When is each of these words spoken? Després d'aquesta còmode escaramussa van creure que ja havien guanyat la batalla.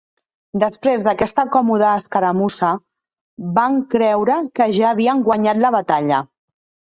Després 0.61 1.03
d'aquesta 1.07 1.43
còmode 1.55 1.89
escaramussa 1.97 2.71
van 3.59 3.77
creure 3.93 4.37
que 4.61 4.69
ja 4.79 4.89
havien 4.95 5.21
guanyat 5.29 5.61
la 5.67 5.73
batalla. 5.79 6.23